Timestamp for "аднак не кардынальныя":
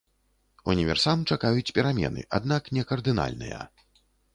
2.41-3.67